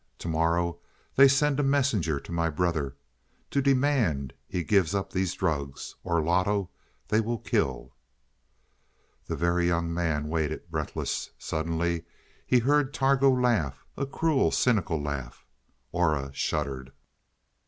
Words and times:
To 0.17 0.27
morrow 0.27 0.79
they 1.15 1.27
send 1.27 1.59
a 1.59 1.63
messenger 1.63 2.19
to 2.21 2.31
my 2.31 2.49
brother 2.49 2.95
to 3.51 3.61
demand 3.61 4.33
he 4.47 4.63
give 4.63 4.95
up 4.95 5.13
these 5.13 5.35
drugs 5.35 5.93
or 6.03 6.23
Loto 6.23 6.71
they 7.09 7.21
will 7.21 7.37
kill." 7.37 7.93
The 9.27 9.35
Very 9.35 9.67
Young 9.67 9.93
Man 9.93 10.27
waited, 10.27 10.71
breathless. 10.71 11.29
Suddenly 11.37 12.03
he 12.47 12.57
heard 12.57 12.95
Targo 12.95 13.29
laugh 13.31 13.85
a 13.95 14.07
cruel, 14.07 14.49
cynical 14.49 14.99
laugh. 14.99 15.45
Aura 15.91 16.31
shuddered. 16.33 16.93